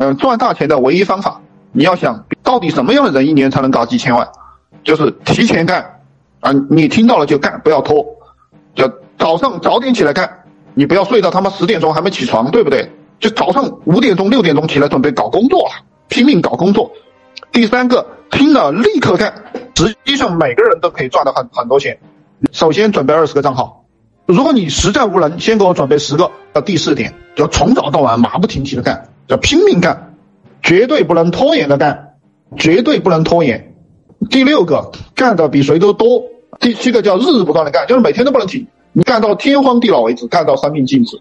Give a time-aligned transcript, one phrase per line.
[0.00, 1.42] 嗯，赚大钱的唯一方法，
[1.72, 4.26] 你要想到底什么样的人一年才能搞几千万，
[4.82, 6.00] 就是提前干
[6.40, 6.52] 啊！
[6.70, 8.02] 你听到了就干，不要拖，
[8.74, 12.90] 就早上早点起来干，你不要睡到他妈十点钟还没起床，对不对？
[13.18, 16.90] 就早上五点钟六点钟起来准备搞工作了，拼命搞工作。
[17.52, 19.34] 第三个，听了立刻干，
[19.74, 21.98] 实际上每个人都可以赚到很很多钱。
[22.52, 23.84] 首先准备二十个账号，
[24.24, 26.30] 如果你实在无能，先给我准备十个。
[26.54, 29.06] 到第四点，就从早到晚马不停蹄的干。
[29.30, 30.14] 要拼命干，
[30.60, 32.14] 绝对不能拖延的干，
[32.56, 33.74] 绝对不能拖延。
[34.28, 36.24] 第六个，干的比谁都多。
[36.58, 41.18] 第七个叫日日不断的干，就是每天都不能停，你干到天荒地老为止，干到生命尽止。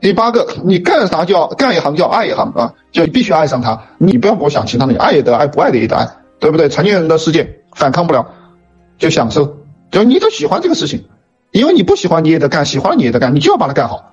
[0.00, 6.06] 第八个，你干啥叫干一行叫爱一行啊，就你必须爱上它，你不要给我想其他的，爱也得爱，不爱的也得爱，
[6.40, 6.68] 对不对？
[6.68, 8.26] 成年人的世界反抗不了，
[8.98, 9.56] 就享受，
[9.92, 11.04] 就你都喜欢这个事情，
[11.52, 14.12] 因为你不喜欢你也得干，喜欢你也得干，你就要把它干好。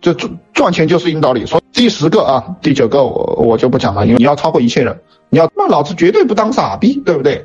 [0.00, 1.46] 就赚赚钱就是硬道理。
[1.46, 4.98] 所以第十个啊，第九个我我就不讲了，因为你要超过一切人，
[5.28, 7.44] 你要那老子绝对不当傻逼，对不对？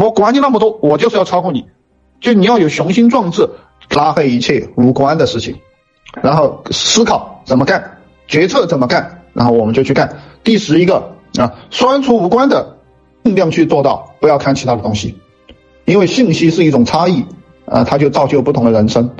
[0.00, 1.66] 我管你那么多，我就是要超过你。
[2.18, 3.46] 就你要有雄心壮志，
[3.90, 5.54] 拉黑一切无关的事情，
[6.22, 10.10] 然后思考怎么干，决策怎么干，然后我们就去干。
[10.42, 12.78] 第十一个啊，删除无关的，
[13.24, 15.14] 尽量去做到，不要看其他的东西，
[15.84, 17.22] 因为信息是一种差异
[17.66, 19.10] 啊，它就造就不同的人生，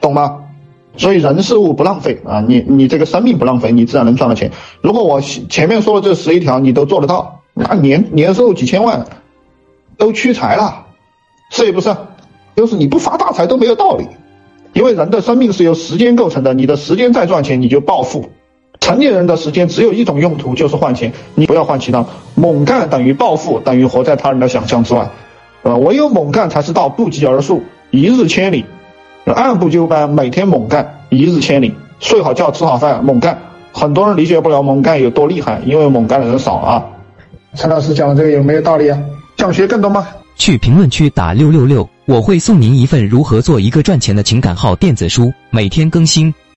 [0.00, 0.41] 懂吗？
[0.96, 4.50] 所以人事物不浪费啊，你你这个生命不浪费，你自然能赚到钱。
[4.82, 9.06] 如果我前面说的这十一条你都做得到，那年年收入几千万，
[9.96, 10.86] 都屈才了，
[11.50, 11.96] 是也不是？
[12.54, 14.06] 就是你不发大财都没有道理，
[14.74, 18.28] 因为人的生命是由时间构成的，你的时间再赚钱你就暴富。
[18.80, 22.04] 成年人的时间只有一种用途，就是换钱，你不要换其他。
[22.34, 25.08] 猛干等于暴富，等于活在他人的想象之外，
[25.62, 28.64] 呃，唯有猛干才是道，不疾而速，一日千里。
[29.24, 31.74] 按部就班，每天猛干，一日千里。
[32.00, 33.38] 睡好觉，吃好饭，猛干。
[33.72, 36.84] 很多人理解不了猛干有多厉害，因为猛干的人少啊。
[37.54, 38.98] 陈老师讲的这个有没有道理啊？
[39.36, 40.06] 想学更多吗？
[40.36, 46.34] 去评论区打六六六，我会送您一份如何做一个赚钱的情感号电子书，每天更新。